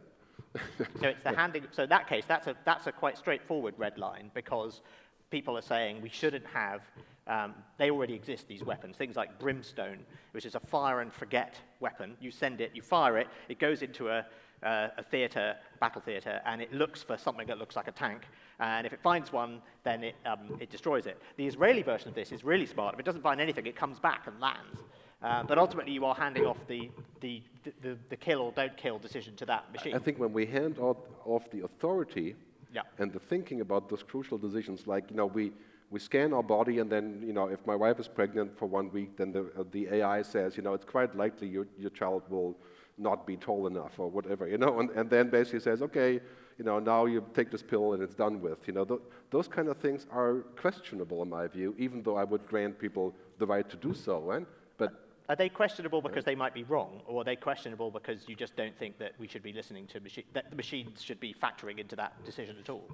[1.01, 1.65] so it's the handing.
[1.71, 4.83] So in that case, that's a that's a quite straightforward red line because
[5.31, 6.83] people are saying we shouldn't have.
[7.27, 8.49] Um, they already exist.
[8.49, 9.99] These weapons, things like brimstone,
[10.33, 12.17] which is a fire and forget weapon.
[12.21, 14.27] You send it, you fire it, it goes into a
[14.65, 18.23] uh, a theater, battle theater, and it looks for something that looks like a tank.
[18.59, 21.21] And if it finds one, then it, um, it destroys it.
[21.37, 22.95] The Israeli version of this is really smart.
[22.95, 24.81] If it doesn't find anything, it comes back and lands.
[25.23, 27.43] Uh, but ultimately, you are handing off the, the,
[27.83, 29.95] the, the, kill or don't kill decision to that machine.
[29.95, 32.35] I think when we hand off, off the authority
[32.75, 32.83] yeah.
[32.99, 35.53] and the thinking about those crucial decisions, like, you know, we,
[35.95, 38.91] we scan our body and then, you know, if my wife is pregnant for one
[38.91, 42.25] week, then the, uh, the AI says, you know, it's quite likely your, your child
[42.29, 42.57] will
[42.99, 46.15] not be tall enough or whatever, you know, and, and then basically says, okay,
[46.59, 48.59] you know, now you take this pill and it's done with.
[48.67, 52.25] You know, th those kind of things are questionable in my view, even though I
[52.33, 53.07] would grant people
[53.41, 54.15] the right to do so.
[54.33, 54.47] Right?
[54.81, 54.91] But
[55.33, 58.55] are they questionable because they might be wrong, or are they questionable because you just
[58.61, 61.79] don't think that we should be listening to machine that the machines should be factoring
[61.85, 62.87] into that decision at all?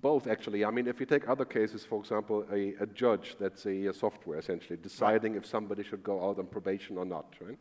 [0.00, 0.64] Both, actually.
[0.64, 3.94] I mean, if you take other cases, for example, a, a judge that's a, a,
[3.94, 7.58] software essentially deciding if somebody should go out on probation or not, right?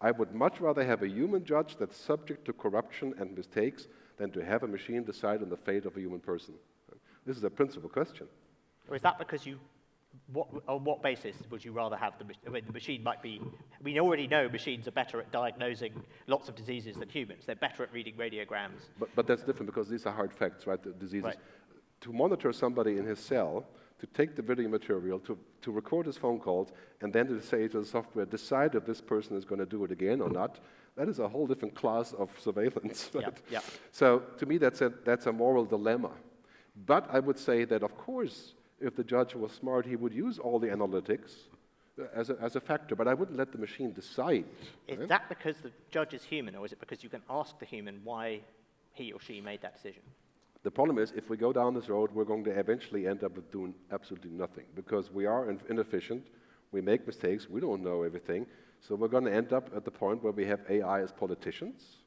[0.00, 4.30] I would much rather have a human judge that's subject to corruption and mistakes than
[4.30, 6.54] to have a machine decide on the fate of a human person.
[7.26, 8.28] This is a principal question.
[8.88, 9.58] Or is that because you,
[10.32, 13.22] what, on what basis would you rather have the, machine I mean, the machine might
[13.22, 13.40] be,
[13.82, 15.92] we already know machines are better at diagnosing
[16.26, 17.44] lots of diseases than humans.
[17.46, 18.88] They're better at reading radiograms.
[18.98, 21.24] But, but that's different because these are hard facts, right, the diseases.
[21.24, 21.36] Right.
[22.04, 23.64] To monitor somebody in his cell,
[23.98, 26.68] to take the video material, to, to record his phone calls,
[27.00, 29.84] and then to say to the software, decide if this person is going to do
[29.84, 30.58] it again or not,
[30.96, 33.10] that is a whole different class of surveillance.
[33.14, 33.24] Right?
[33.24, 33.60] Yeah, yeah.
[33.90, 36.10] So to me, that's a, that's a moral dilemma.
[36.84, 40.38] But I would say that, of course, if the judge was smart, he would use
[40.38, 41.32] all the analytics
[41.98, 44.44] uh, as a, as a factor, but I wouldn't let the machine decide.
[44.88, 45.08] Is right?
[45.08, 48.02] that because the judge is human, or is it because you can ask the human
[48.04, 48.40] why
[48.92, 50.02] he or she made that decision.
[50.64, 53.36] The problem is, if we go down this road, we're going to eventually end up
[53.36, 56.26] with doing absolutely nothing because we are inefficient,
[56.72, 58.46] we make mistakes, we don't know everything.
[58.80, 61.98] So we're going to end up at the point where we have AI as politicians.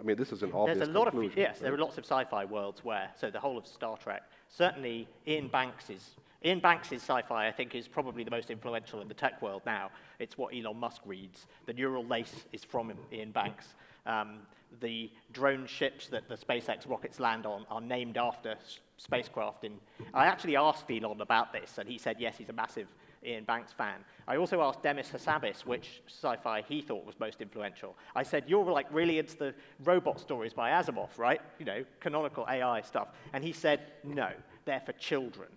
[0.00, 1.60] I mean, this is an obvious There's a lot of, yes, right?
[1.62, 5.46] there are lots of sci-fi worlds where, so the whole of Star Trek, certainly Iain
[5.46, 9.40] Banks is, Iain Banks' sci-fi, I think, is probably the most influential in the tech
[9.40, 9.90] world now.
[10.18, 11.46] It's what Elon Musk reads.
[11.66, 13.74] The neural lace is from Iain Banks.
[14.06, 14.40] Um,
[14.80, 18.56] the drone ships that the SpaceX rockets land on are named after
[18.96, 19.64] spacecraft.
[19.64, 19.72] In,
[20.14, 22.88] I actually asked Elon about this, and he said, yes, he's a massive
[23.24, 24.04] Iain Banks fan.
[24.26, 27.96] I also asked Demis Hassabis which sci-fi he thought was most influential.
[28.14, 29.54] I said, you're like really into the
[29.84, 31.40] robot stories by Asimov, right?
[31.58, 33.08] You know, canonical AI stuff.
[33.32, 34.30] And he said, no,
[34.64, 35.48] they're for children.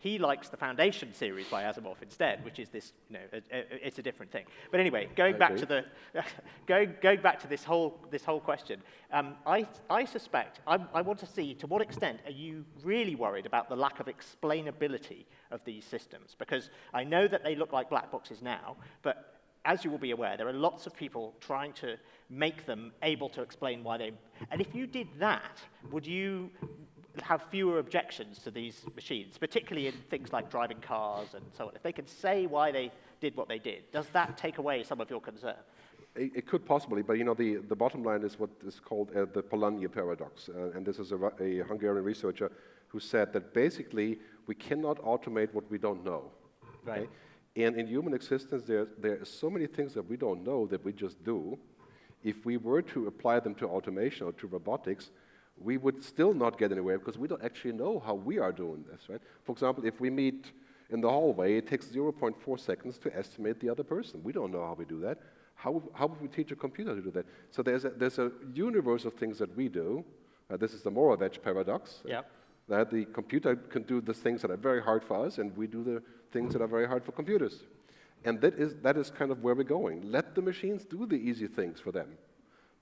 [0.00, 3.86] He likes the Foundation series by Asimov instead, which is this, you know, a, a,
[3.86, 4.46] it's a different thing.
[4.70, 5.84] But anyway, going back to the,
[6.66, 8.80] going, going back to this whole, this whole question,
[9.12, 13.14] um, I, I suspect, I, I want to see to what extent are you really
[13.14, 16.34] worried about the lack of explainability of these systems?
[16.38, 20.12] Because I know that they look like black boxes now, but as you will be
[20.12, 21.98] aware, there are lots of people trying to
[22.30, 24.12] make them able to explain why they.
[24.50, 25.58] And if you did that,
[25.90, 26.50] would you
[27.22, 31.74] have fewer objections to these machines, particularly in things like driving cars and so on.
[31.74, 35.00] If they can say why they did what they did, does that take away some
[35.00, 35.56] of your concern?
[36.14, 39.10] It, it could possibly, but you know, the, the bottom line is what is called
[39.16, 40.48] uh, the Polanyi paradox.
[40.48, 42.50] Uh, and this is a, a, Hungarian researcher
[42.88, 46.30] who said that basically we cannot automate what we don't know.
[46.84, 47.02] Right.
[47.02, 47.08] Okay?
[47.56, 50.84] And in human existence, there, there are so many things that we don't know that
[50.84, 51.58] we just do.
[52.22, 55.10] If we were to apply them to automation or to robotics,
[55.62, 58.84] we would still not get anywhere because we don't actually know how we are doing
[58.90, 59.20] this, right?
[59.44, 60.52] For example, if we meet
[60.90, 64.20] in the hallway, it takes 0.4 seconds to estimate the other person.
[64.22, 65.18] We don't know how we do that.
[65.54, 67.26] How, how would we teach a computer to do that?
[67.50, 70.04] So there's a, there's a universe of things that we do.
[70.50, 72.00] Uh, this is the Moravec paradox.
[72.04, 72.22] Yeah.
[72.68, 75.66] That the computer can do the things that are very hard for us, and we
[75.66, 77.64] do the things that are very hard for computers.
[78.24, 80.10] And that is, that is kind of where we're going.
[80.10, 82.08] Let the machines do the easy things for them.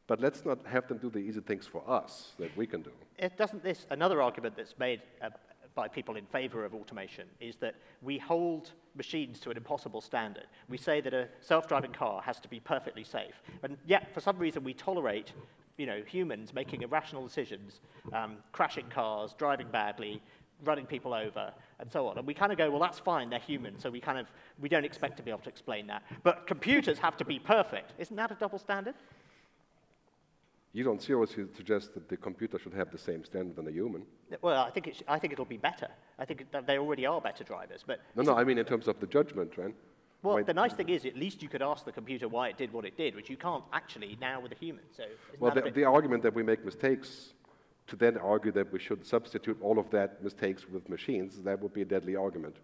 [0.09, 2.91] But let's not have them do the easy things for us that we can do.
[3.19, 5.29] It doesn't this, another argument that's made uh,
[5.75, 10.47] by people in favor of automation is that we hold machines to an impossible standard.
[10.69, 13.43] We say that a self-driving car has to be perfectly safe.
[13.63, 15.33] And yet, for some reason, we tolerate
[15.77, 17.81] you know, humans making irrational decisions,
[18.13, 20.21] um, crashing cars, driving badly,
[20.65, 22.19] running people over, and so on.
[22.19, 24.69] And we kind of go, well, that's fine, they're human, so we kind of, we
[24.69, 26.03] don't expect to be able to explain that.
[26.25, 27.93] But computers have to be perfect.
[27.99, 28.97] Isn't that a double standard?
[30.73, 34.03] You don't seriously suggest that the computer should have the same standard than a human.
[34.43, 35.89] Well, I think, it I think it'll be better.
[36.19, 37.85] I think it, they already are better drivers.
[37.87, 39.75] But no, no, I mean in terms of the judgment, right?
[40.23, 42.73] Well, the nice thing is, at least you could ask the computer why it did
[42.73, 44.83] what it did, which you can't actually now with a human.
[44.97, 45.05] So,
[45.39, 47.35] well, the, the argument that we make mistakes
[47.87, 51.73] to then argue that we should substitute all of that mistakes with machines, that would
[51.73, 52.57] be a deadly argument,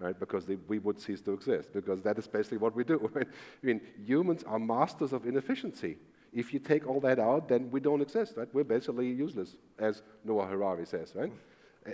[0.00, 0.18] right?
[0.18, 2.98] Because they, we would cease to exist, because that is basically what we do.
[3.14, 3.28] Right?
[3.62, 5.96] I mean, humans are masters of inefficiency.
[6.32, 8.48] If you take all that out, then we don't exist, right?
[8.52, 11.32] We're basically useless, as Noah Harari says, right?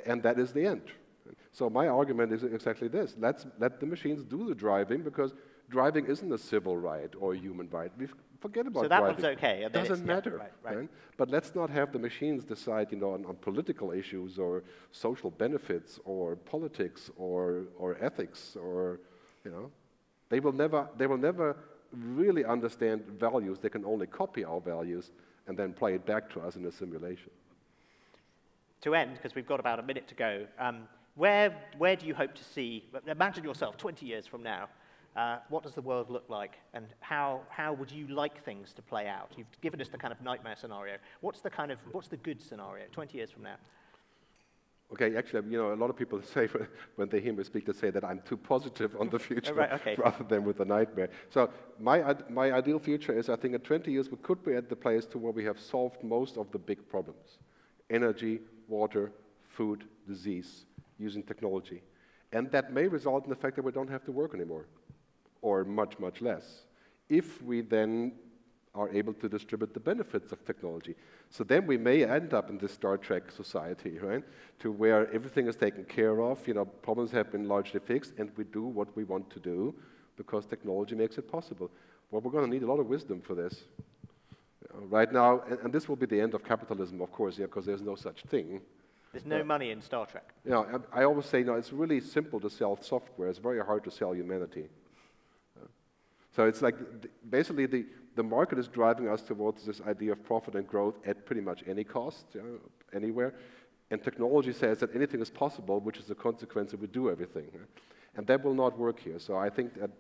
[0.07, 0.83] And that is the end.
[1.53, 3.15] So my argument is exactly this.
[3.19, 5.35] Let's let the machines do the driving because
[5.71, 7.91] driving isn't a civil right or a human right.
[7.97, 8.09] We
[8.41, 8.85] forget about driving.
[8.85, 9.25] so that driving.
[9.25, 9.65] one's okay.
[9.65, 10.31] It doesn't matter.
[10.31, 10.77] Yeah, right, right.
[10.79, 10.89] Right?
[11.17, 15.31] But let's not have the machines decide, you know, on, on, political issues or social
[15.31, 19.01] benefits or politics or, or ethics or,
[19.45, 19.71] you know,
[20.29, 21.57] they will never, they will never
[21.97, 25.11] really understand values, they can only copy our values
[25.47, 27.31] and then play it back to us in a simulation.
[28.83, 32.15] To end, because we've got about a minute to go, um, where, where do you
[32.15, 34.69] hope to see, imagine yourself 20 years from now,
[35.17, 38.83] uh, what does the world look like and how, how would you like things to
[38.83, 39.33] play out?
[39.37, 40.97] You've given us the kind of nightmare scenario.
[41.21, 43.57] What's the kind of, what's the good scenario 20 years from now?
[44.95, 46.49] Okay, actually, you know, a lot of people say
[46.95, 49.73] when they hear me speak, they say that I'm too positive on the future right,
[49.73, 49.97] okay.
[49.99, 51.09] rather than with the nightmare.
[51.31, 54.69] So my, my ideal future is, I think, in 20 years we could be at
[54.69, 57.39] the place to where we have solved most of the big problems:
[57.91, 59.11] energy, water,
[59.49, 60.67] food, disease,
[60.99, 61.83] using technology,
[62.33, 64.67] and that may result in the fact that we don't have to work anymore,
[65.43, 66.67] or much, much less.
[67.09, 68.13] If we then
[68.75, 70.97] are able to distribute the benefits of technology.
[71.31, 74.25] So then we may end up in this Star Trek society, right?
[74.61, 78.31] To where everything is taken care of, you know, problems have been largely fixed, and
[78.37, 79.75] we do what we want to do
[80.17, 81.71] because technology makes it possible.
[82.11, 83.63] Well, we're going to need a lot of wisdom for this.
[84.63, 87.39] You know, right now, and, and, this will be the end of capitalism, of course,
[87.39, 88.61] yeah, because there's no such thing.
[89.13, 90.33] There's no money in Star Trek.
[90.45, 93.29] You know, I, I always say, you know, it's really simple to sell software.
[93.29, 94.69] It's very hard to sell humanity.
[95.57, 95.67] Uh,
[96.35, 96.75] so it's like
[97.31, 101.27] basically the, the market is driving us towards this idea of profit and growth at
[101.27, 102.59] pretty much any cost, you know,
[102.95, 103.35] anywhere.
[103.91, 107.49] And technology says that anything is possible, which is the consequence that we do everything.
[108.17, 109.19] And that will not work here.
[109.19, 109.91] So I think that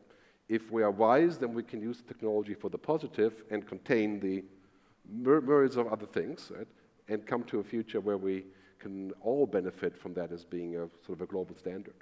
[0.48, 4.44] if we are wise, then we can use technology for the positive and contain the
[5.08, 6.68] myriads of other things, right?
[7.08, 8.44] and come to a future where we
[8.78, 11.94] can all benefit from that as being a sort of a global standard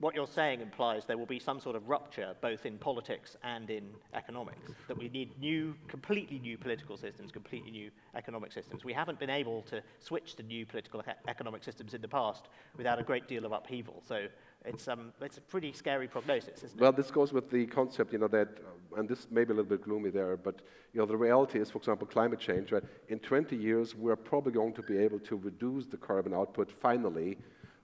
[0.00, 3.68] what you're saying implies there will be some sort of rupture both in politics and
[3.68, 3.84] in
[4.14, 8.82] economics, that we need new, completely new political systems, completely new economic systems.
[8.82, 12.98] We haven't been able to switch to new political economic systems in the past without
[12.98, 14.02] a great deal of upheaval.
[14.06, 14.26] So
[14.64, 16.80] it's, um, it's a pretty scary prognosis, isn't it?
[16.80, 18.48] Well, this goes with the concept, you know, that,
[18.96, 20.62] and this may be a little bit gloomy there, but,
[20.94, 22.82] you know, the reality is, for example, climate change, right?
[23.08, 27.36] In 20 years, we're probably going to be able to reduce the carbon output finally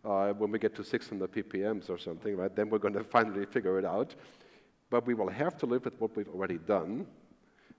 [0.06, 2.54] uh, when we get to 600 ppms or something, right?
[2.54, 4.14] Then we're going to finally figure it out.
[4.88, 7.06] But we will have to live with what we've already done,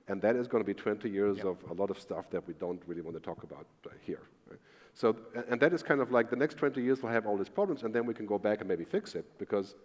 [0.09, 1.45] and that is going to be 20 years yep.
[1.45, 4.23] of a lot of stuff that we don't really want to talk about uh, here.
[4.49, 4.59] Right?
[4.93, 5.15] So,
[5.49, 7.84] and that is kind of like the next 20 years we'll have all these problems,
[7.84, 9.75] and then we can go back and maybe fix it, because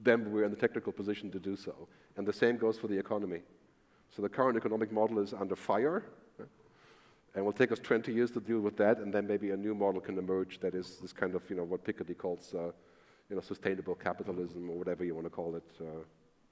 [0.00, 1.88] then we're in the technical position to do so.
[2.16, 3.40] And the same goes for the economy.
[4.14, 6.04] So the current economic model is under fire,
[7.34, 9.56] and it will take us 20 years to deal with that, and then maybe a
[9.56, 12.72] new model can emerge that is this kind of, you know, what Piketty calls, uh,
[13.28, 15.64] you know, sustainable capitalism or whatever you want to call it.
[15.80, 15.84] Uh,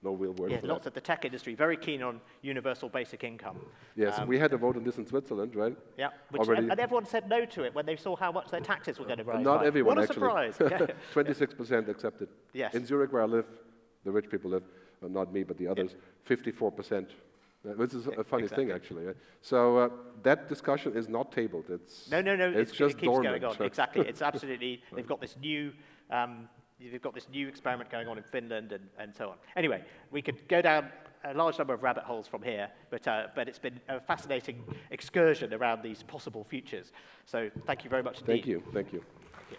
[0.03, 0.89] no real word yeah, lots that.
[0.89, 3.59] of the tech industry very keen on universal basic income.
[3.97, 5.77] Yes, um, we had a vote on this in Switzerland, right?
[5.97, 8.99] Yeah, which, and, everyone said no to it when they saw how much their taxes
[8.99, 9.43] were going to rise.
[9.43, 9.67] Not by.
[9.67, 10.57] everyone, what a surprise!
[11.15, 12.29] 26% accepted.
[12.53, 12.75] Yes.
[12.75, 13.47] In Zurich, where I live,
[14.05, 14.65] the rich people live,
[15.03, 15.97] uh, not me, but the others,
[16.29, 17.09] 54%.
[17.75, 18.67] Which is a funny exactly.
[18.67, 19.05] thing, actually.
[19.43, 19.89] So uh,
[20.23, 21.65] that discussion is not tabled.
[21.69, 22.49] It's no, no, no.
[22.49, 23.41] It's, it's just it keeps dormant.
[23.41, 23.67] going on.
[23.67, 24.07] exactly.
[24.07, 24.83] It's absolutely.
[24.95, 25.73] They've got this new.
[26.11, 26.49] Um,
[26.79, 29.37] they've got this new experiment going on in Finland and, and so on.
[29.57, 30.91] Anyway, we could go down
[31.25, 34.63] a large number of rabbit holes from here, but, uh, but it's been a fascinating
[34.91, 36.93] excursion around these possible futures.
[37.25, 38.33] So thank you very much indeed.
[38.33, 38.63] Thank you.
[38.73, 39.05] Thank you.
[39.33, 39.57] Thank you.